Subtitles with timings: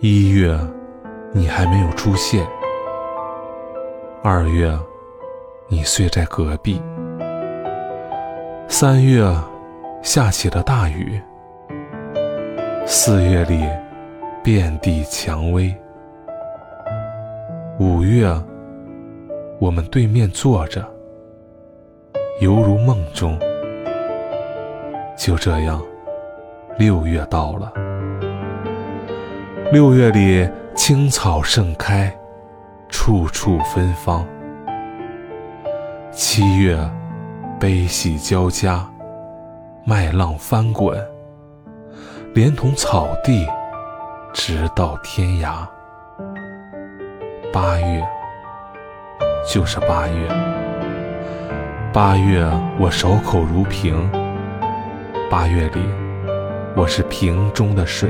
[0.00, 0.56] 一月，
[1.32, 2.46] 你还没有出现；
[4.22, 4.72] 二月，
[5.66, 6.80] 你睡在隔壁；
[8.68, 9.28] 三月，
[10.00, 11.20] 下起了大雨；
[12.86, 13.68] 四月里，
[14.40, 15.74] 遍地蔷薇；
[17.80, 18.32] 五月，
[19.58, 20.88] 我们对面坐着，
[22.40, 23.36] 犹如梦中。
[25.16, 25.82] 就这样，
[26.78, 27.87] 六月到了。
[29.70, 32.10] 六月里，青草盛开，
[32.88, 34.26] 处处芬芳。
[36.10, 36.78] 七月，
[37.60, 38.88] 悲喜交加，
[39.84, 40.98] 麦浪翻滚，
[42.32, 43.46] 连同草地，
[44.32, 45.68] 直到天涯。
[47.52, 48.02] 八月，
[49.46, 50.28] 就是八月。
[51.92, 52.42] 八月，
[52.78, 54.10] 我守口如瓶。
[55.30, 55.80] 八月里，
[56.74, 58.08] 我是瓶中的水，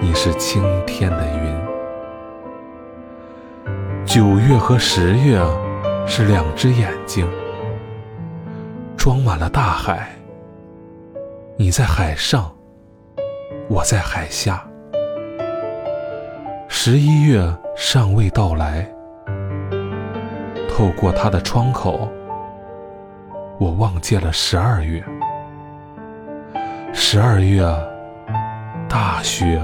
[0.00, 1.58] 你是青天的云。
[4.06, 5.40] 九月和十月
[6.06, 7.28] 是两只眼睛，
[8.96, 10.08] 装满了大海。
[11.56, 12.54] 你在海上，
[13.68, 14.64] 我在海下。
[16.68, 17.44] 十一月
[17.76, 18.88] 尚未到来，
[20.70, 22.08] 透过它的窗口，
[23.58, 25.04] 我望见了十二月。
[26.92, 27.64] 十二月，
[28.88, 29.60] 大雪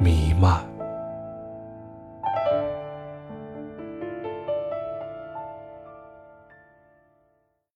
[0.00, 0.67] 弥漫。